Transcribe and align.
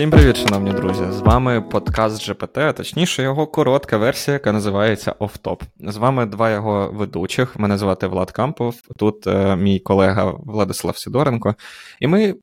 Всім 0.00 0.10
привіт, 0.10 0.36
шановні 0.36 0.72
друзі! 0.72 1.04
З 1.10 1.20
вами 1.20 1.60
подкаст 1.60 2.28
GPT, 2.28 2.60
а 2.60 2.72
точніше, 2.72 3.22
його 3.22 3.46
коротка 3.46 3.96
версія, 3.96 4.32
яка 4.32 4.52
називається 4.52 5.14
Офтоп. 5.18 5.62
З 5.80 5.96
вами 5.96 6.26
два 6.26 6.50
його 6.50 6.90
ведучих. 6.94 7.58
Мене 7.58 7.78
звати 7.78 8.06
Влад 8.06 8.30
Кампов, 8.30 8.74
тут 8.96 9.26
е, 9.26 9.56
мій 9.56 9.78
колега 9.78 10.24
Владислав 10.24 10.98
Сідоренко. 10.98 11.54
І 12.00 12.06
ми 12.06 12.34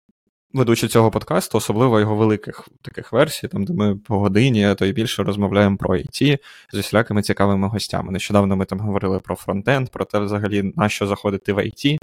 ведучи 0.53 0.87
цього 0.87 1.11
подкасту, 1.11 1.57
особливо 1.57 1.99
його 1.99 2.15
великих 2.15 2.67
таких 2.81 3.13
версій, 3.13 3.47
там 3.47 3.65
де 3.65 3.73
ми 3.73 3.95
по 3.95 4.19
годині, 4.19 4.65
а 4.65 4.75
то 4.75 4.85
й 4.85 4.91
більше 4.91 5.23
розмовляємо 5.23 5.77
про 5.77 5.95
IT 5.95 6.39
з 6.73 6.77
усілякими 6.77 7.21
цікавими 7.21 7.67
гостями. 7.67 8.11
Нещодавно 8.11 8.55
ми 8.55 8.65
там 8.65 8.79
говорили 8.79 9.19
про 9.19 9.35
фронтенд, 9.35 9.89
про 9.89 10.05
те, 10.05 10.19
взагалі, 10.19 10.73
на 10.75 10.89
що 10.89 11.07
заходити 11.07 11.53
в 11.53 11.57
IT, 11.57 11.97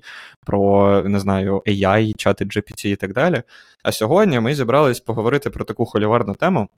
про 0.46 1.02
не 1.02 1.20
знаю, 1.20 1.62
AI, 1.66 2.16
чати 2.16 2.44
GPT 2.44 2.86
і 2.86 2.96
так 2.96 3.12
далі. 3.12 3.42
А 3.82 3.92
сьогодні 3.92 4.40
ми 4.40 4.54
зібрались 4.54 5.00
поговорити 5.00 5.50
про 5.50 5.64
таку 5.64 5.86
холіварну 5.86 6.34
тему, 6.34 6.68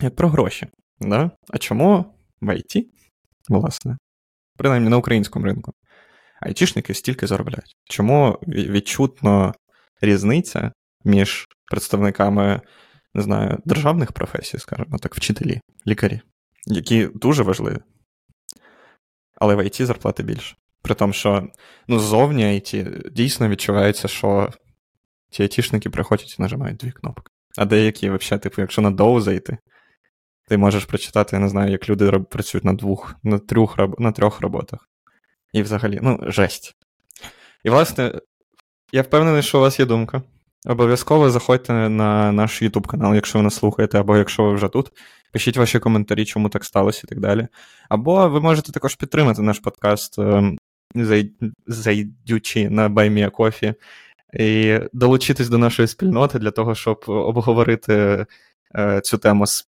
як 0.00 0.16
про 0.16 0.28
гроші. 0.28 0.66
Да? 1.00 1.30
А 1.50 1.58
чому 1.58 2.04
в 2.40 2.48
IT, 2.48 2.86
власне, 3.48 3.98
принаймні 4.56 4.88
на 4.88 4.96
українському 4.96 5.44
ринку, 5.44 5.72
айтішники 6.40 6.94
стільки 6.94 7.26
заробляють? 7.26 7.76
Чому 7.84 8.38
відчутно 8.46 9.54
різниця 10.02 10.72
між 11.04 11.46
представниками, 11.70 12.60
не 13.14 13.22
знаю, 13.22 13.58
державних 13.64 14.12
професій, 14.12 14.58
скажімо 14.58 14.98
так, 14.98 15.14
вчителі, 15.14 15.60
лікарі, 15.86 16.20
які 16.66 17.06
дуже 17.06 17.42
важливі. 17.42 17.78
Але 19.36 19.54
в 19.54 19.66
ІТ 19.66 19.86
зарплати 19.86 20.22
більше. 20.22 20.56
При 20.82 20.94
тому, 20.94 21.12
що 21.12 21.48
ну, 21.88 21.98
ззовні 21.98 22.44
IT 22.44 23.10
дійсно 23.10 23.48
відчувається, 23.48 24.08
що 24.08 24.50
ті 25.30 25.42
айтішники 25.42 25.90
приходять 25.90 26.36
і 26.38 26.42
нажимають 26.42 26.76
дві 26.76 26.90
кнопки. 26.90 27.32
А 27.58 27.64
деякі, 27.64 28.10
взагалі, 28.10 28.40
типу, 28.40 28.60
якщо 28.60 28.82
на 28.82 28.90
доу 28.90 29.20
зайти, 29.20 29.58
ти 30.48 30.58
можеш 30.58 30.84
прочитати, 30.84 31.36
я 31.36 31.40
не 31.40 31.48
знаю, 31.48 31.72
як 31.72 31.88
люди 31.88 32.10
працюють 32.10 32.64
на 32.64 32.72
двох, 32.72 33.14
на 33.22 33.38
трьох 33.38 33.78
на 33.98 34.12
трьох 34.12 34.40
роботах. 34.40 34.88
І 35.52 35.62
взагалі, 35.62 35.98
ну, 36.02 36.18
жесть. 36.22 36.76
І, 37.64 37.70
власне, 37.70 38.20
я 38.92 39.02
впевнений, 39.02 39.42
що 39.42 39.58
у 39.58 39.60
вас 39.60 39.80
є 39.80 39.86
думка. 39.86 40.22
Обов'язково 40.66 41.30
заходьте 41.30 41.72
на 41.88 42.32
наш 42.32 42.62
YouTube 42.62 42.86
канал, 42.86 43.14
якщо 43.14 43.38
ви 43.38 43.44
нас 43.44 43.54
слухаєте, 43.54 44.00
або 44.00 44.16
якщо 44.16 44.44
ви 44.44 44.54
вже 44.54 44.68
тут. 44.68 44.92
Пишіть 45.32 45.56
ваші 45.56 45.78
коментарі, 45.78 46.24
чому 46.24 46.48
так 46.48 46.64
сталося 46.64 47.02
і 47.04 47.08
так 47.08 47.20
далі. 47.20 47.48
Або 47.88 48.28
ви 48.28 48.40
можете 48.40 48.72
також 48.72 48.94
підтримати 48.94 49.42
наш 49.42 49.58
подкаст, 49.58 50.18
ем, 50.18 50.58
зайдючи 51.66 52.70
на 52.70 52.88
BuyMeACoffee, 52.88 53.74
і 54.38 54.78
долучитись 54.92 55.48
до 55.48 55.58
нашої 55.58 55.88
спільноти 55.88 56.38
для 56.38 56.50
того, 56.50 56.74
щоб 56.74 57.04
обговорити 57.06 58.26
е, 58.74 59.00
цю 59.00 59.18
тему 59.18 59.46
з 59.46 59.68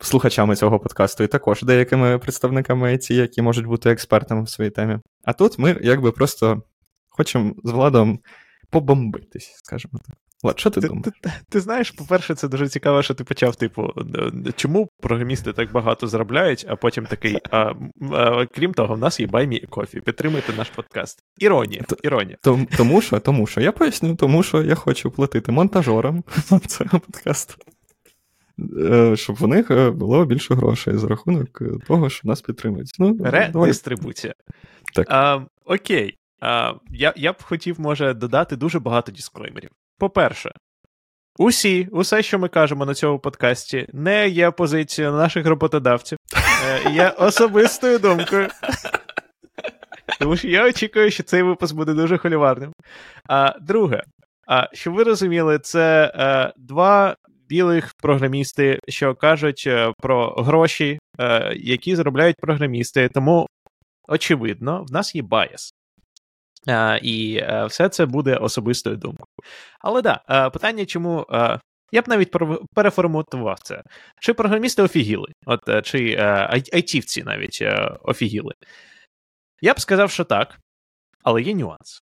слухачами 0.00 0.56
цього 0.56 0.80
подкасту, 0.80 1.24
і 1.24 1.26
також 1.26 1.62
деякими 1.62 2.18
представниками 2.18 2.92
IT, 2.92 3.12
які 3.12 3.42
можуть 3.42 3.66
бути 3.66 3.90
експертами 3.90 4.42
в 4.42 4.48
своїй 4.48 4.70
темі. 4.70 4.98
А 5.24 5.32
тут 5.32 5.58
ми 5.58 5.78
якби 5.82 6.12
просто 6.12 6.62
хочемо 7.08 7.54
з 7.64 7.70
владом 7.70 8.18
побомбитись, 8.70 9.52
скажімо 9.56 10.00
так. 10.06 10.16
Влад, 10.42 10.60
що 10.60 10.70
ти, 10.70 10.80
ти 10.80 10.88
думаєш? 10.88 11.04
Ти, 11.04 11.10
ти, 11.22 11.32
ти 11.48 11.60
знаєш, 11.60 11.90
по-перше, 11.90 12.34
це 12.34 12.48
дуже 12.48 12.68
цікаво, 12.68 13.02
що 13.02 13.14
ти 13.14 13.24
почав, 13.24 13.56
типу, 13.56 13.92
чому 14.56 14.88
програмісти 15.00 15.52
так 15.52 15.72
багато 15.72 16.06
заробляють, 16.06 16.66
а 16.68 16.76
потім 16.76 17.06
такий. 17.06 17.38
А, 17.50 17.72
а, 18.12 18.46
Крім 18.46 18.74
того, 18.74 18.94
в 18.94 18.98
нас 18.98 19.20
є 19.20 19.26
баймі 19.26 19.56
і 19.56 19.66
кофі. 19.66 20.00
Підтримуйте 20.00 20.52
наш 20.52 20.70
подкаст. 20.70 21.24
Іронія. 21.38 21.84
іронія. 22.02 22.36
Тому 22.76 23.00
що, 23.00 23.20
тому 23.20 23.46
що, 23.46 23.60
я 23.60 23.72
поясню, 23.72 24.16
тому 24.16 24.42
що 24.42 24.62
я 24.62 24.74
хочу 24.74 25.10
платити 25.10 25.52
монтажерам 25.52 26.24
цього 26.66 27.00
подкасту. 27.00 27.54
Е, 28.78 29.16
щоб 29.16 29.36
в 29.36 29.48
них 29.48 29.70
е, 29.70 29.90
було 29.90 30.24
більше 30.24 30.54
грошей 30.54 30.96
за 30.96 31.08
рахунок 31.08 31.62
того, 31.86 32.10
що 32.10 32.28
нас 32.28 32.40
підтримують. 32.40 32.96
Ну, 32.98 33.18
Редистрибуція. 33.20 34.34
Так. 34.94 35.06
А, 35.10 35.40
Окей. 35.64 36.18
А, 36.40 36.72
Я 36.90 37.12
я 37.16 37.32
б 37.32 37.42
хотів, 37.42 37.80
може, 37.80 38.14
додати 38.14 38.56
дуже 38.56 38.78
багато 38.80 39.12
дисклеймерів. 39.12 39.70
По-перше, 39.98 40.52
усі, 41.38 41.88
усе, 41.92 42.22
що 42.22 42.38
ми 42.38 42.48
кажемо 42.48 42.86
на 42.86 42.94
цьому 42.94 43.18
подкасті, 43.18 43.86
не 43.92 44.28
є 44.28 44.50
позицією 44.50 45.14
наших 45.14 45.46
роботодавців, 45.46 46.18
е, 46.86 46.90
є 46.90 47.08
особистою 47.18 47.98
думкою. 47.98 48.48
Тому 50.18 50.36
що 50.36 50.48
я 50.48 50.68
очікую, 50.68 51.10
що 51.10 51.22
цей 51.22 51.42
випуск 51.42 51.74
буде 51.74 51.94
дуже 51.94 52.18
холіварним. 52.18 52.72
А 53.28 53.58
друге, 53.60 54.02
а, 54.46 54.68
щоб 54.72 54.94
ви 54.94 55.02
розуміли, 55.02 55.58
це 55.58 56.12
а, 56.14 56.42
е, 56.42 56.52
два 56.56 57.16
білих 57.48 57.94
програмісти, 58.02 58.80
що 58.88 59.14
кажуть 59.14 59.64
а, 59.66 59.70
е, 59.70 59.92
про 59.98 60.30
гроші, 60.30 60.98
а, 61.18 61.52
які 61.56 61.96
заробляють 61.96 62.36
програмісти. 62.36 63.08
Тому, 63.08 63.46
очевидно, 64.08 64.84
в 64.88 64.92
нас 64.92 65.14
є 65.14 65.22
байс. 65.22 65.72
І 67.02 67.36
е, 67.42 67.66
все 67.66 67.88
це 67.88 68.06
буде 68.06 68.36
особистою 68.36 68.96
думкою. 68.96 69.26
Але 69.80 70.02
да, 70.02 70.20
е, 70.30 70.50
питання, 70.50 70.86
чому. 70.86 71.26
Е, 71.30 71.60
я 71.92 72.02
б 72.02 72.08
навіть 72.08 72.36
переформатував 72.74 73.58
це. 73.62 73.82
Чи 74.20 74.34
програмісти 74.34 74.82
офігіли? 74.82 75.32
От 75.46 75.84
чи 75.84 76.16
айтівці 76.72 77.22
навіть 77.22 77.62
офігіли? 78.02 78.54
Я 79.60 79.74
б 79.74 79.80
сказав, 79.80 80.10
що 80.10 80.24
так, 80.24 80.58
але 81.22 81.42
є 81.42 81.54
нюанс. 81.54 82.02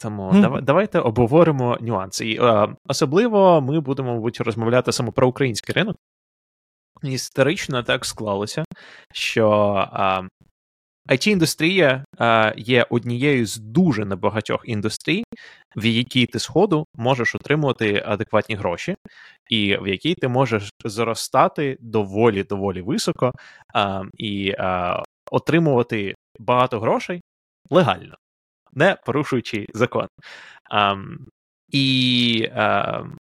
Тому 0.00 0.30
mm. 0.30 0.40
давай, 0.40 0.62
давайте 0.62 0.98
обговоримо 0.98 1.78
нюанси. 1.80 2.28
І, 2.28 2.40
Особливо 2.88 3.60
ми 3.60 3.80
будемо, 3.80 4.14
мабуть, 4.14 4.40
розмовляти 4.40 4.92
саме 4.92 5.10
про 5.10 5.28
український 5.28 5.74
ринок. 5.74 5.96
Історично 7.02 7.82
так 7.82 8.04
склалося, 8.04 8.64
що 9.12 9.88
it 11.08 11.28
індустрія 11.28 12.04
е, 12.20 12.54
є 12.56 12.86
однією 12.90 13.46
з 13.46 13.56
дуже 13.56 14.04
небагатьох 14.04 14.60
індустрій, 14.64 15.24
в 15.76 15.84
якій 15.86 16.26
ти 16.26 16.38
сходу 16.38 16.86
можеш 16.94 17.34
отримувати 17.34 18.02
адекватні 18.06 18.54
гроші, 18.54 18.96
і 19.50 19.76
в 19.76 19.88
якій 19.88 20.14
ти 20.14 20.28
можеш 20.28 20.70
зростати 20.84 21.76
доволі 21.80 22.42
доволі 22.44 22.82
високо 22.82 23.32
е, 23.76 24.00
і 24.14 24.48
е, 24.48 24.96
отримувати 25.30 26.14
багато 26.38 26.80
грошей 26.80 27.20
легально, 27.70 28.14
не 28.72 28.96
порушуючи 29.06 29.66
закон. 29.74 30.06
Ем, 30.70 31.26
і 31.70 32.48
ем, 32.52 33.18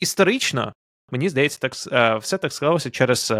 історично, 0.00 0.72
мені 1.10 1.28
здається, 1.28 1.58
так 1.58 1.72
все 2.22 2.38
так 2.38 2.52
склалося 2.52 2.90
через 2.90 3.32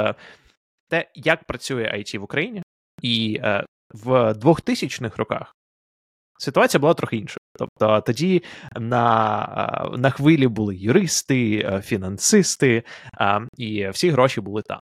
те, 0.89 1.11
як 1.15 1.45
працює 1.45 1.93
IT 1.95 2.19
в 2.19 2.23
Україні, 2.23 2.63
і 3.03 3.41
е, 3.43 3.65
в 3.95 4.33
2000-х 4.33 5.17
роках 5.17 5.53
ситуація 6.39 6.81
була 6.81 6.95
трохи 6.95 7.17
іншою. 7.17 7.39
Тобто 7.59 8.01
тоді 8.01 8.43
на 8.77 9.91
на 9.97 10.11
хвилі 10.11 10.47
були 10.49 10.77
юристи, 10.77 11.59
е, 11.59 11.81
фінансисти, 11.83 12.83
е, 13.21 13.41
і 13.57 13.89
всі 13.89 14.11
гроші 14.11 14.41
були 14.41 14.63
там. 14.63 14.81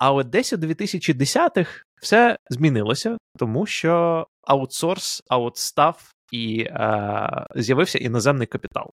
А 0.00 0.12
от 0.12 0.28
десь 0.28 0.52
у 0.52 0.56
2010-х 0.56 1.82
все 2.02 2.36
змінилося, 2.50 3.16
тому 3.38 3.66
що 3.66 4.26
аутсорс, 4.42 5.22
аутстав 5.28 6.12
і 6.32 6.60
е, 6.60 7.46
з'явився 7.56 7.98
іноземний 7.98 8.46
капітал. 8.46 8.90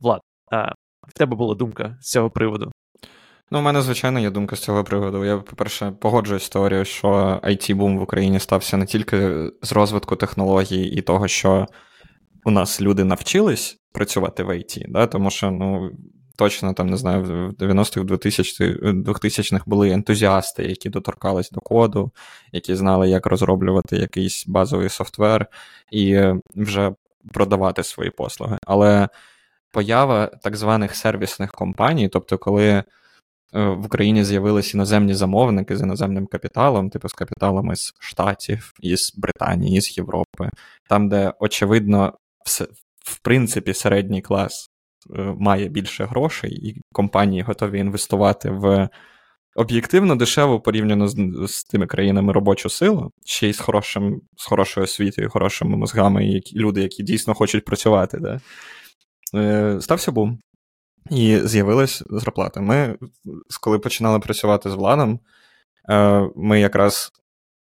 Влад, 0.00 0.20
е, 0.52 0.72
в 1.08 1.12
тебе 1.12 1.36
була 1.36 1.54
думка 1.54 1.98
з 2.00 2.10
цього 2.10 2.30
приводу? 2.30 2.72
Ну, 3.50 3.58
у 3.58 3.62
мене, 3.62 3.82
звичайно, 3.82 4.20
є 4.20 4.30
думка 4.30 4.56
з 4.56 4.60
цього 4.60 4.84
приводу. 4.84 5.24
Я, 5.24 5.36
по-перше, 5.36 5.92
погоджуюсь 6.00 6.44
з 6.44 6.48
теорією, 6.48 6.84
що 6.84 7.40
it 7.44 7.74
бум 7.74 7.98
в 7.98 8.02
Україні 8.02 8.40
стався 8.40 8.76
не 8.76 8.86
тільки 8.86 9.50
з 9.62 9.72
розвитку 9.72 10.16
технологій 10.16 10.84
і 10.86 11.02
того, 11.02 11.28
що 11.28 11.66
у 12.44 12.50
нас 12.50 12.80
люди 12.80 13.04
навчились 13.04 13.78
працювати 13.92 14.42
в 14.42 14.50
IT, 14.50 14.84
да? 14.88 15.06
тому 15.06 15.30
що, 15.30 15.50
ну. 15.50 15.90
Точно 16.36 16.74
там 16.74 16.86
не 16.86 16.96
знаю, 16.96 17.22
в 17.22 17.62
90-х 17.62 18.00
2000-х 18.00 19.64
були 19.66 19.90
ентузіасти, 19.90 20.64
які 20.64 20.90
доторкались 20.90 21.50
до 21.50 21.60
коду, 21.60 22.12
які 22.52 22.74
знали, 22.74 23.08
як 23.08 23.26
розроблювати 23.26 23.96
якийсь 23.96 24.44
базовий 24.46 24.88
софтвер 24.88 25.46
і 25.90 26.22
вже 26.54 26.94
продавати 27.32 27.82
свої 27.82 28.10
послуги. 28.10 28.58
Але 28.66 29.08
поява 29.70 30.26
так 30.26 30.56
званих 30.56 30.96
сервісних 30.96 31.52
компаній, 31.52 32.08
тобто, 32.08 32.38
коли 32.38 32.64
Е, 32.68 32.84
в 33.54 33.86
Україні 33.86 34.24
з'явилися 34.24 34.76
іноземні 34.76 35.14
замовники 35.14 35.76
з 35.76 35.80
іноземним 35.80 36.26
капіталом, 36.26 36.90
типу 36.90 37.08
з 37.08 37.12
капіталами 37.12 37.76
з 37.76 37.94
Штатів, 37.98 38.72
із 38.80 39.12
Британії, 39.16 39.80
з 39.80 39.98
Європи, 39.98 40.50
там, 40.88 41.08
де, 41.08 41.32
очевидно, 41.38 42.12
в 43.04 43.18
принципі, 43.18 43.74
середній 43.74 44.22
клас 44.22 44.70
е, 45.16 45.34
має 45.38 45.68
більше 45.68 46.04
грошей, 46.04 46.68
і 46.68 46.80
компанії 46.92 47.42
готові 47.42 47.78
інвестувати 47.78 48.50
в 48.50 48.88
об'єктивно 49.56 50.16
дешево 50.16 50.60
порівняно 50.60 51.08
з, 51.08 51.16
з 51.48 51.64
тими 51.64 51.86
країнами 51.86 52.32
робочу 52.32 52.70
силу, 52.70 53.10
ще 53.24 53.48
й 53.48 53.52
з 53.52 53.60
хорошим, 53.60 54.20
з 54.36 54.46
хорошою 54.46 54.84
освітою, 54.84 55.30
хорошими 55.30 55.76
мозгами, 55.76 56.26
і 56.26 56.42
люди, 56.56 56.82
які 56.82 57.02
дійсно 57.02 57.34
хочуть 57.34 57.64
працювати. 57.64 58.18
Да? 58.18 58.40
Е, 59.34 59.80
Стався 59.80 60.12
бум. 60.12 60.38
І 61.10 61.38
з'явилась 61.44 62.02
зарплата. 62.10 62.60
Ми, 62.60 62.98
коли 63.60 63.78
починали 63.78 64.18
працювати 64.18 64.70
з 64.70 64.74
владом, 64.74 65.20
е, 65.90 66.28
ми 66.36 66.60
якраз 66.60 67.12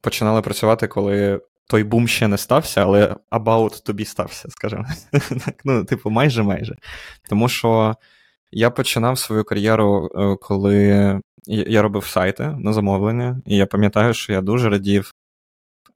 починали 0.02 0.42
працювати, 0.42 0.88
коли 0.88 1.42
той 1.68 1.84
бум 1.84 2.08
ще 2.08 2.28
не 2.28 2.38
стався, 2.38 2.82
але 2.82 3.16
about 3.32 3.84
тобі 3.84 4.06
стався, 4.06 4.50
скажімо. 4.50 4.86
Ну, 5.66 5.86
типу, 5.86 6.10
майже 6.10 6.44
майже. 6.44 6.76
Тому 7.30 7.50
що 7.50 7.96
я 8.52 8.70
починав 8.70 9.18
свою 9.18 9.44
кар'єру, 9.44 10.10
е, 10.16 10.38
коли 10.42 11.20
я 11.48 11.82
робив 11.82 12.06
сайти 12.06 12.48
на 12.48 12.74
замовлення, 12.74 13.42
і 13.46 13.58
я 13.58 13.66
пам'ятаю, 13.66 14.14
що 14.14 14.34
я 14.34 14.42
дуже 14.42 14.70
радів 14.70 15.14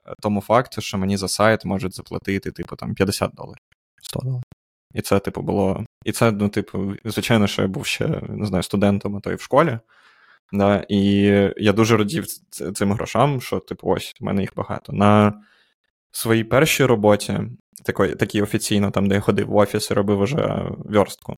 е, 0.08 0.14
тому 0.22 0.42
факту, 0.42 0.82
що 0.82 0.98
мені 0.98 1.18
за 1.18 1.28
сайт 1.28 1.66
можуть 1.66 1.96
заплатити, 1.96 2.52
типу, 2.52 2.76
там 2.76 2.94
50 2.94 3.32
доларів, 3.34 3.64
100 4.02 4.20
доларів. 4.20 4.44
І 4.96 5.02
це, 5.02 5.20
типу, 5.20 5.42
було. 5.42 5.86
І 6.06 6.12
це, 6.12 6.32
ну, 6.32 6.50
типу, 6.50 6.94
звичайно, 7.06 7.48
що 7.48 7.62
я 7.62 7.68
був 7.68 7.86
ще 7.86 8.08
не 8.30 8.46
знаю, 8.46 8.64
студентом, 8.64 9.16
а 9.16 9.20
то 9.20 9.32
і 9.32 9.36
в 9.36 9.42
школі. 9.42 9.80
Да, 10.52 10.86
І 10.90 11.02
я 11.58 11.74
дуже 11.74 11.98
радів 11.98 12.26
цим 12.76 12.92
грошам, 12.94 13.42
що, 13.42 13.60
типу, 13.60 13.90
ось, 13.90 14.16
в 14.22 14.24
мене 14.24 14.42
їх 14.42 14.56
багато. 14.56 14.94
На 14.94 15.42
своїй 16.12 16.44
першій 16.44 16.86
роботі, 16.86 17.40
такій, 17.86 18.16
такій 18.16 18.42
офіційно, 18.42 18.92
там, 18.92 19.08
де 19.08 19.16
я 19.16 19.22
ходив 19.22 19.48
в 19.48 19.56
офіс 19.56 19.92
і 19.92 19.94
робив 19.94 20.20
уже 20.20 20.66
верстку, 20.78 21.36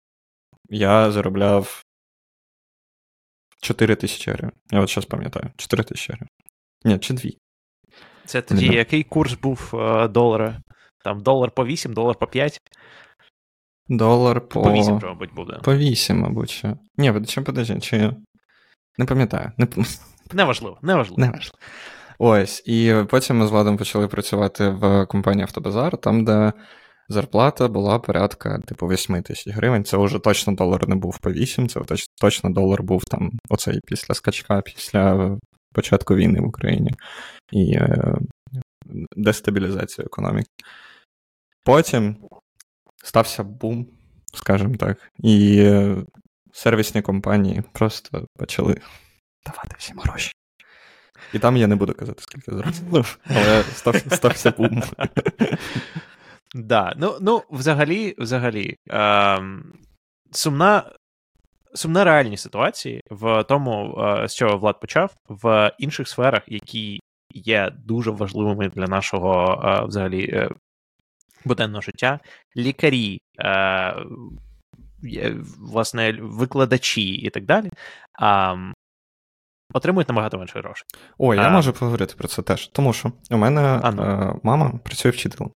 я 0.69 1.11
заробляв 1.11 1.83
4 3.61 3.95
тисячі 3.95 4.31
гривень. 4.31 4.55
Я 4.71 4.81
от 4.81 4.89
зараз 4.89 5.05
пам'ятаю, 5.05 5.51
4 5.57 5.83
тисячі 5.83 6.13
гривень. 6.13 6.29
Ні, 6.85 6.99
чи 6.99 7.13
2. 7.13 7.31
Це 8.25 8.41
тоді 8.41 8.65
який 8.65 9.03
курс 9.03 9.33
був 9.33 9.71
е, 9.73 10.07
долара? 10.07 10.61
Там 11.03 11.19
долар 11.19 11.51
по 11.51 11.65
8, 11.65 11.93
долар 11.93 12.15
по 12.15 12.27
5? 12.27 12.61
Долар 13.89 14.41
по. 14.41 14.61
По 14.61 14.71
8, 14.71 14.99
мабуть, 15.03 15.33
буде. 15.33 15.59
По 15.63 15.75
8, 15.75 16.19
мабуть. 16.19 16.63
Ні, 16.97 17.13
чи 17.27 17.41
подожди, 17.41 17.79
чи. 17.79 18.13
Не 18.97 19.05
пам'ятаю. 19.05 19.51
Не... 19.57 19.67
Неважливо, 20.33 20.79
неважливо. 20.81 21.21
Неважливо. 21.21 21.57
Ось. 22.19 22.63
І 22.65 22.93
потім 23.09 23.37
ми 23.37 23.47
з 23.47 23.51
Владом 23.51 23.77
почали 23.77 24.07
працювати 24.07 24.69
в 24.69 25.05
компанії 25.05 25.43
Автобазар, 25.43 25.97
там, 25.97 26.25
де 26.25 26.53
зарплата 27.09 27.67
була 27.67 27.99
порядка, 27.99 28.59
типу, 28.59 28.87
8 28.87 29.21
тисяч 29.23 29.55
гривень. 29.55 29.83
Це 29.83 29.97
вже 29.97 30.19
точно 30.19 30.53
долар 30.53 30.89
не 30.89 30.95
був 30.95 31.17
по 31.17 31.31
8, 31.31 31.69
це 31.69 31.81
точно 32.21 32.49
долар 32.49 32.83
був 32.83 33.03
там 33.03 33.31
оцей 33.49 33.79
після 33.85 34.13
скачка, 34.13 34.61
після 34.61 35.37
початку 35.73 36.15
війни 36.15 36.39
в 36.39 36.47
Україні 36.47 36.91
і 37.51 37.73
е, 37.73 38.17
дестабілізації 39.15 40.05
економіки. 40.05 40.49
Потім 41.63 42.17
стався 43.07 43.43
бум, 43.43 43.87
скажімо 44.33 44.75
так, 44.75 45.11
і 45.17 45.59
е, 45.59 45.95
сервісні 46.53 47.01
компанії 47.01 47.63
просто 47.71 48.27
почали 48.37 48.77
давати 49.45 49.75
всім 49.77 49.99
гроші. 49.99 50.31
І 51.33 51.39
там 51.39 51.57
я 51.57 51.67
не 51.67 51.75
буду 51.75 51.93
казати, 51.93 52.23
скільки 52.23 52.51
заробив, 52.51 53.19
але 53.25 53.63
став, 53.63 53.95
стався 53.95 54.51
бум. 54.51 54.83
Да, 56.55 56.93
ну 56.97 57.17
ну 57.21 57.43
взагалі, 57.51 58.15
взагалі, 58.17 58.75
е, 58.89 59.39
сумна 60.31 60.91
сумна 61.73 62.03
реальність 62.03 62.43
ситуації 62.43 63.01
в 63.09 63.43
тому, 63.43 64.01
е, 64.01 64.27
з 64.27 64.35
чого 64.35 64.57
Влад 64.57 64.79
почав, 64.79 65.15
в 65.29 65.71
інших 65.79 66.07
сферах, 66.07 66.41
які 66.47 66.99
є 67.33 67.71
дуже 67.85 68.11
важливими 68.11 68.69
для 68.69 68.87
нашого 68.87 69.61
е, 69.65 69.85
взагалі 69.85 70.49
буденного 71.45 71.81
життя, 71.81 72.19
лікарі, 72.57 73.21
е, 73.39 73.95
власне, 75.59 76.17
викладачі 76.21 77.11
і 77.11 77.29
так 77.29 77.45
далі. 77.45 77.69
Отримують 79.73 80.09
набагато 80.09 80.37
менше 80.37 80.59
грошей. 80.59 80.87
О, 81.17 81.35
я 81.35 81.41
а... 81.41 81.49
можу 81.49 81.73
поговорити 81.73 82.15
про 82.17 82.27
це 82.27 82.41
теж. 82.41 82.67
Тому 82.67 82.93
що 82.93 83.11
у 83.31 83.37
мене 83.37 83.61
а, 83.83 83.91
ну. 83.91 84.03
е, 84.03 84.35
мама 84.43 84.79
працює 84.83 85.11
вчителем. 85.11 85.51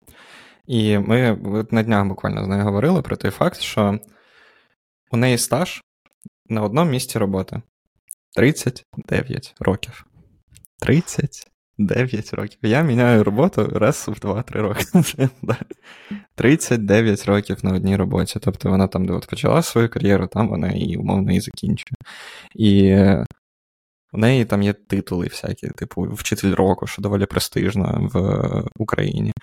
І 0.67 0.97
ми 0.97 1.37
на 1.71 1.83
днях 1.83 2.05
буквально 2.05 2.43
з 2.43 2.47
нею 2.47 2.63
говорили 2.63 3.01
про 3.01 3.17
той 3.17 3.31
факт, 3.31 3.59
що 3.59 3.99
у 5.11 5.17
неї 5.17 5.37
стаж 5.37 5.83
на 6.49 6.61
одному 6.61 6.91
місці 6.91 7.19
роботи 7.19 7.61
39 8.35 9.55
років. 9.59 10.05
39 10.81 11.47
років. 12.31 12.59
Я 12.61 12.81
міняю 12.81 13.23
роботу 13.23 13.69
раз 13.73 14.05
в 14.07 14.11
2-3 14.11 14.61
роки. 14.61 14.85
39 16.35 17.25
років 17.25 17.57
на 17.63 17.73
одній 17.73 17.95
роботі. 17.95 18.39
Тобто 18.41 18.69
вона 18.69 18.87
там, 18.87 19.05
де 19.05 19.13
от 19.13 19.27
почала 19.27 19.61
свою 19.61 19.89
кар'єру, 19.89 20.27
там 20.27 20.49
вона 20.49 20.71
і 20.71 20.95
умовно 20.95 21.31
і 21.31 21.39
закінчує. 21.39 21.97
І 22.55 22.95
у 24.13 24.17
неї 24.17 24.45
там 24.45 24.61
є 24.61 24.73
титули 24.73 25.27
всякі, 25.27 25.67
типу 25.67 26.01
вчитель 26.01 26.53
року, 26.53 26.87
що 26.87 27.01
доволі 27.01 27.25
престижно 27.25 28.09
в 28.13 28.81
Україні. 28.81 29.33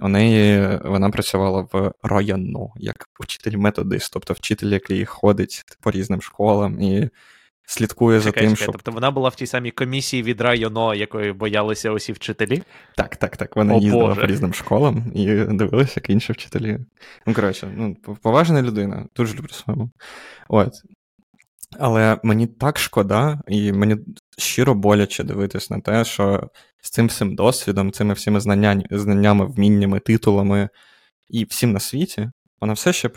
У 0.00 0.08
неї 0.08 0.68
вона 0.84 1.10
працювала 1.10 1.68
в 1.72 1.92
району 2.02 2.72
як 2.76 3.08
вчитель-методист, 3.20 4.12
тобто 4.12 4.34
вчитель, 4.34 4.66
який 4.66 5.04
ходить 5.04 5.62
по 5.80 5.90
різним 5.90 6.22
школам 6.22 6.80
і 6.80 7.08
слідкує 7.66 8.20
чекай, 8.20 8.32
за 8.32 8.40
тим, 8.40 8.50
чекай, 8.50 8.64
щоб... 8.64 8.72
Тобто 8.72 8.90
вона 8.92 9.10
була 9.10 9.28
в 9.28 9.34
тій 9.34 9.46
самій 9.46 9.70
комісії 9.70 10.22
від 10.22 10.40
районо, 10.40 10.94
якої 10.94 11.32
боялися 11.32 11.90
усі 11.90 12.12
вчителі? 12.12 12.62
Так, 12.96 13.16
так, 13.16 13.36
так. 13.36 13.56
Вона 13.56 13.74
О, 13.74 13.78
їздила 13.78 14.06
Боже. 14.06 14.20
по 14.20 14.26
різним 14.26 14.54
школам 14.54 15.04
і 15.14 15.26
дивилася, 15.34 15.92
як 15.96 16.10
інші 16.10 16.32
вчителі. 16.32 16.78
Ну, 17.26 17.34
коротше, 17.34 17.72
ну, 17.76 17.96
поважна 18.22 18.62
людина, 18.62 19.06
дуже 19.16 19.36
люблю 19.36 19.48
своєму. 19.48 19.90
От. 20.48 20.72
Але 21.78 22.18
мені 22.22 22.46
так 22.46 22.78
шкода, 22.78 23.40
і 23.48 23.72
мені 23.72 23.96
щиро 24.38 24.74
боляче 24.74 25.24
дивитись 25.24 25.70
на 25.70 25.80
те, 25.80 26.04
що 26.04 26.50
з 26.82 26.90
цим 26.90 27.06
всім 27.06 27.34
досвідом, 27.34 27.92
цими 27.92 28.14
всіми 28.14 28.40
знаннями, 28.40 28.84
знаннями, 28.90 29.46
вміннями, 29.46 30.00
титулами 30.00 30.68
і 31.28 31.44
всім 31.44 31.72
на 31.72 31.80
світі, 31.80 32.30
вона 32.60 32.72
все 32.72 32.92
ще 32.92 33.10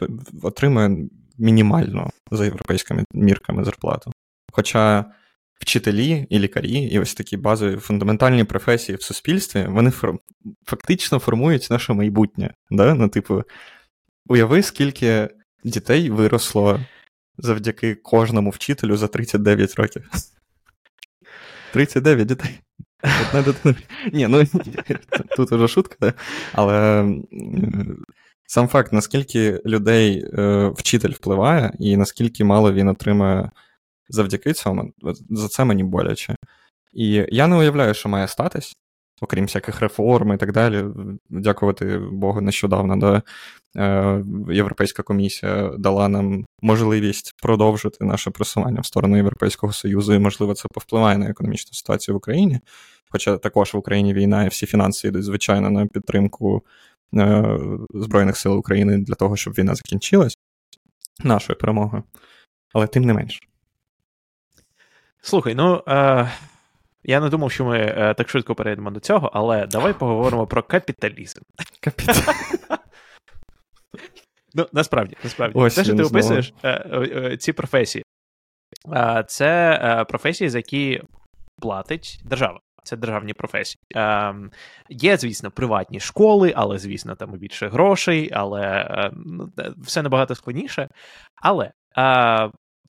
отримує 0.43 0.97
мінімальну 1.37 2.09
за 2.31 2.45
європейськими 2.45 3.03
мірками 3.13 3.63
зарплату. 3.63 4.11
Хоча 4.51 5.05
вчителі 5.59 6.27
і 6.29 6.39
лікарі, 6.39 6.71
і 6.71 6.99
ось 6.99 7.13
такі 7.13 7.37
базові 7.37 7.75
фундаментальні 7.75 8.43
професії 8.43 8.95
в 8.95 9.03
суспільстві, 9.03 9.65
вони 9.69 9.91
фор... 9.91 10.19
фактично 10.65 11.19
формують 11.19 11.67
наше 11.71 11.93
майбутнє. 11.93 12.53
Да? 12.71 12.93
Ну, 12.93 13.09
типу, 13.09 13.43
уяви, 14.27 14.63
скільки 14.63 15.29
дітей 15.63 16.09
виросло 16.09 16.79
завдяки 17.37 17.95
кожному 17.95 18.49
вчителю 18.49 18.97
за 18.97 19.07
39 19.07 19.75
років. 19.75 20.09
39 21.73 22.27
дітей. 22.27 22.59
Одна 23.27 23.41
дитина. 23.41 23.75
Ні, 24.13 24.27
ну 24.27 24.43
тут 25.35 25.51
уже 25.51 25.67
шутка, 25.67 26.13
але 26.53 27.05
сам 28.47 28.67
факт, 28.67 28.93
наскільки 28.93 29.61
людей 29.65 30.25
е, 30.33 30.71
вчитель 30.75 31.09
впливає, 31.09 31.73
і 31.79 31.97
наскільки 31.97 32.43
мало 32.43 32.73
він 32.73 32.87
отримує 32.87 33.49
завдяки 34.09 34.53
цьому, 34.53 34.93
за 35.29 35.47
це 35.47 35.65
мені 35.65 35.83
боляче. 35.83 36.35
І 36.93 37.25
я 37.29 37.47
не 37.47 37.55
уявляю, 37.55 37.93
що 37.93 38.09
має 38.09 38.27
статись, 38.27 38.75
окрім 39.21 39.45
всяких 39.45 39.79
реформ 39.81 40.33
і 40.33 40.37
так 40.37 40.51
далі. 40.51 40.85
Дякувати 41.29 41.97
Богу, 42.11 42.41
нещодавно 42.41 42.97
да, 42.97 43.21
е, 43.77 44.23
Європейська 44.53 45.03
комісія 45.03 45.71
дала 45.77 46.07
нам 46.07 46.45
можливість 46.61 47.33
продовжити 47.41 48.05
наше 48.05 48.31
просування 48.31 48.81
в 48.81 48.85
сторону 48.85 49.17
Європейського 49.17 49.73
Союзу, 49.73 50.13
і, 50.13 50.19
можливо, 50.19 50.53
це 50.53 50.67
повпливає 50.73 51.17
на 51.17 51.29
економічну 51.29 51.73
ситуацію 51.73 52.15
в 52.15 52.17
Україні. 52.17 52.59
Хоча 53.09 53.37
також 53.37 53.73
в 53.73 53.77
Україні 53.77 54.13
війна, 54.13 54.45
і 54.45 54.47
всі 54.47 54.65
фінанси 54.65 55.07
йдуть, 55.07 55.23
звичайно, 55.23 55.69
на 55.69 55.85
підтримку 55.85 56.65
е, 57.15 57.59
Збройних 57.93 58.37
сил 58.37 58.57
України 58.57 58.97
для 58.97 59.15
того, 59.15 59.35
щоб 59.35 59.53
війна 59.53 59.75
закінчилась, 59.75 60.37
нашою 61.23 61.59
перемогою. 61.59 62.03
Але 62.73 62.87
тим 62.87 63.03
не 63.03 63.13
менш. 63.13 63.48
Слухай, 65.21 65.55
ну. 65.55 65.83
Е... 65.87 66.31
Я 67.03 67.19
не 67.19 67.29
думав, 67.29 67.51
що 67.51 67.65
ми 67.65 67.79
е, 67.79 68.13
так 68.13 68.29
швидко 68.29 68.55
перейдемо 68.55 68.91
до 68.91 68.99
цього, 68.99 69.31
але 69.33 69.67
давай 69.67 69.93
поговоримо 69.93 70.47
про 70.47 70.63
капіталізм. 70.63 71.39
Капіталізм. 71.81 72.31
Ну, 74.53 74.67
насправді, 74.73 75.17
насправді. 75.23 75.59
Ось 75.59 75.75
Те, 75.75 75.83
що 75.83 75.95
ти 75.95 76.03
описуєш, 76.03 76.53
е, 76.63 76.69
е, 76.69 77.37
ці 77.37 77.53
професії. 77.53 78.03
Е, 78.93 79.23
це 79.27 79.79
е, 79.83 80.05
професії, 80.05 80.49
за 80.49 80.57
які 80.57 81.01
платить 81.61 82.21
держава. 82.25 82.59
Це 82.83 82.97
державні 82.97 83.33
професії. 83.33 83.81
Е, 83.95 84.35
Є, 84.89 85.17
звісно, 85.17 85.51
приватні 85.51 85.99
школи, 85.99 86.53
але, 86.55 86.77
звісно, 86.77 87.15
там 87.15 87.31
більше 87.31 87.67
грошей, 87.67 88.29
але 88.33 88.61
е, 88.61 89.11
ну, 89.13 89.49
все 89.77 90.01
набагато 90.01 90.35
складніше. 90.35 90.89
Але 91.35 91.71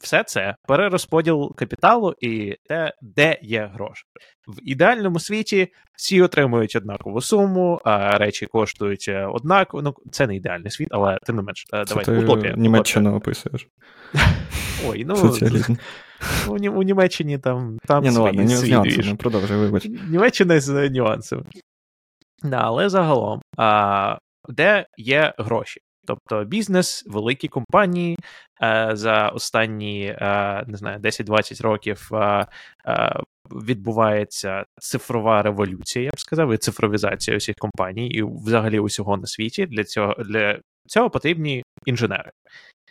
все 0.00 0.24
це 0.24 0.54
перерозподіл 0.66 1.54
капіталу 1.54 2.14
і 2.20 2.56
те, 2.68 2.92
де 3.02 3.38
є 3.42 3.70
гроші. 3.74 4.04
В 4.48 4.58
ідеальному 4.62 5.20
світі 5.20 5.68
всі 5.96 6.22
отримують 6.22 6.76
однакову 6.76 7.20
суму, 7.20 7.80
а 7.84 8.18
речі 8.18 8.46
коштують 8.46 9.06
е, 9.08 9.26
однаково. 9.26 9.82
Ну, 9.82 9.94
це 10.12 10.26
не 10.26 10.36
ідеальний 10.36 10.70
світ, 10.70 10.88
але 10.90 11.18
тим 11.26 11.36
не 11.36 11.42
менш, 11.42 11.66
це 11.70 11.84
давайте 11.84 12.12
ти 12.12 12.18
утопія. 12.18 12.54
Німеччину 12.56 13.16
описуєш. 13.16 13.68
Ой, 14.86 15.04
ну 15.04 15.16
Соціалізм. 15.16 15.74
У, 16.48 16.52
у 16.52 16.82
Німеччині 16.82 17.38
там 17.38 17.78
там 17.86 18.04
Ні, 18.04 18.10
ну 18.10 18.22
ладно, 18.22 18.46
з 18.46 18.70
нюансами, 18.70 19.16
продовжуй, 19.16 19.56
вибач. 19.56 19.86
Німеччина 20.08 20.60
з 20.60 20.90
нюансами. 20.90 21.44
Да, 22.42 22.56
Але 22.56 22.88
загалом, 22.88 23.40
а, 23.56 24.18
де 24.48 24.86
є 24.96 25.34
гроші? 25.38 25.80
Тобто 26.10 26.44
бізнес, 26.44 27.04
великі 27.06 27.48
компанії 27.48 28.18
е, 28.62 28.90
за 28.92 29.28
останні 29.28 30.04
е, 30.06 30.64
не 30.66 30.76
знаю 30.76 30.98
10-20 30.98 31.62
років 31.62 32.10
е, 32.12 32.46
відбувається 33.50 34.64
цифрова 34.80 35.42
революція, 35.42 36.04
я 36.04 36.10
б 36.10 36.20
сказав, 36.20 36.52
і 36.52 36.56
цифровізація 36.56 37.36
усіх 37.36 37.56
компаній, 37.56 38.08
і 38.08 38.22
взагалі 38.22 38.78
усього 38.78 39.16
на 39.16 39.26
світі. 39.26 39.66
Для 39.66 39.84
цього 39.84 40.14
для 40.14 40.60
цього 40.86 41.10
потрібні 41.10 41.62
інженери 41.84 42.30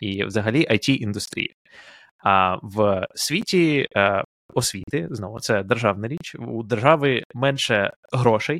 і 0.00 0.24
взагалі 0.24 0.66
it 0.70 0.90
індустрія 0.90 1.54
А 2.24 2.56
в 2.62 3.06
світі 3.14 3.86
освіти 4.54 5.08
знову 5.10 5.40
це 5.40 5.62
державна 5.62 6.08
річ. 6.08 6.36
У 6.38 6.62
держави 6.62 7.22
менше 7.34 7.92
грошей. 8.12 8.59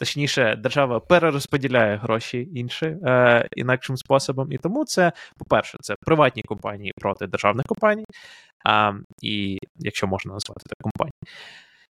Точніше, 0.00 0.56
держава 0.56 1.00
перерозподіляє 1.00 1.96
гроші 1.96 2.48
інші 2.54 2.86
е, 2.86 3.48
інакшим 3.56 3.96
способом. 3.96 4.52
І 4.52 4.58
тому 4.58 4.84
це, 4.84 5.12
по-перше, 5.38 5.78
це 5.80 5.94
приватні 6.00 6.42
компанії 6.42 6.92
проти 6.96 7.26
державних 7.26 7.66
компаній, 7.66 8.04
е, 8.68 8.94
і 9.22 9.58
якщо 9.76 10.06
можна 10.06 10.32
назвати 10.32 10.62
так 10.68 10.78
компанії. 10.82 11.12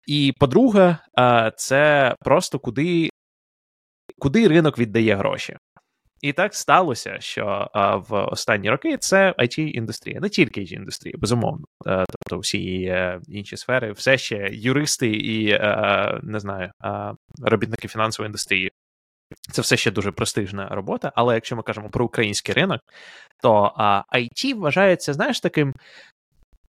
І 0.06 0.32
по-друге, 0.38 0.96
е, 1.18 1.52
це 1.56 2.14
просто 2.20 2.58
куди, 2.58 3.10
куди 4.18 4.48
ринок 4.48 4.78
віддає 4.78 5.16
гроші. 5.16 5.56
І 6.22 6.32
так 6.32 6.54
сталося, 6.54 7.16
що 7.20 7.68
а, 7.72 7.96
в 7.96 8.24
останні 8.24 8.70
роки 8.70 8.96
це 8.96 9.34
it 9.38 9.60
індустрія 9.60 10.20
не 10.20 10.28
тільки 10.28 10.60
it 10.60 10.72
індустрія 10.72 11.14
безумовно. 11.18 11.64
А, 11.86 12.02
е, 12.02 12.04
тобто 12.08 12.38
всі 12.38 12.82
е, 12.82 13.20
інші 13.28 13.56
сфери, 13.56 13.92
все 13.92 14.18
ще 14.18 14.48
юристи 14.52 15.08
і 15.08 15.52
а, 15.52 15.58
е, 15.58 16.20
не 16.22 16.40
знаю, 16.40 16.70
робітники 17.42 17.88
фінансової 17.88 18.28
індустрії. 18.28 18.72
Це 19.52 19.62
все 19.62 19.76
ще 19.76 19.90
дуже 19.90 20.12
престижна 20.12 20.68
робота. 20.68 21.12
Але 21.14 21.34
якщо 21.34 21.56
ми 21.56 21.62
кажемо 21.62 21.90
про 21.90 22.04
український 22.04 22.54
ринок, 22.54 22.80
то 23.42 23.72
IT 24.14 24.54
вважається, 24.54 25.12
знаєш, 25.12 25.40
таким. 25.40 25.74